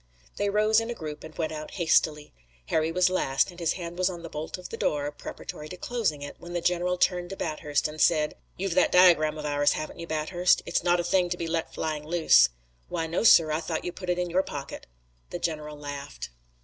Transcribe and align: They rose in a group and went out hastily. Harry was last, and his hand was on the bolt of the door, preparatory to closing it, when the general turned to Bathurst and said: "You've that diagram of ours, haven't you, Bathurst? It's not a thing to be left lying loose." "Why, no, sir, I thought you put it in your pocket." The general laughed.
They 0.37 0.49
rose 0.49 0.79
in 0.79 0.89
a 0.89 0.95
group 0.95 1.23
and 1.23 1.37
went 1.37 1.51
out 1.51 1.75
hastily. 1.75 2.33
Harry 2.69 2.91
was 2.91 3.07
last, 3.11 3.51
and 3.51 3.59
his 3.59 3.73
hand 3.73 3.99
was 3.99 4.09
on 4.09 4.23
the 4.23 4.31
bolt 4.31 4.57
of 4.57 4.69
the 4.69 4.75
door, 4.75 5.11
preparatory 5.11 5.69
to 5.69 5.77
closing 5.77 6.23
it, 6.23 6.37
when 6.39 6.53
the 6.53 6.59
general 6.59 6.97
turned 6.97 7.29
to 7.29 7.35
Bathurst 7.35 7.87
and 7.87 8.01
said: 8.01 8.33
"You've 8.57 8.73
that 8.73 8.91
diagram 8.91 9.37
of 9.37 9.45
ours, 9.45 9.73
haven't 9.73 9.99
you, 9.99 10.07
Bathurst? 10.07 10.63
It's 10.65 10.81
not 10.83 10.99
a 10.99 11.03
thing 11.03 11.29
to 11.29 11.37
be 11.37 11.45
left 11.45 11.77
lying 11.77 12.03
loose." 12.03 12.49
"Why, 12.89 13.05
no, 13.05 13.23
sir, 13.23 13.51
I 13.51 13.61
thought 13.61 13.85
you 13.85 13.91
put 13.91 14.09
it 14.09 14.17
in 14.17 14.31
your 14.31 14.41
pocket." 14.41 14.87
The 15.29 15.37
general 15.37 15.77
laughed. 15.77 16.31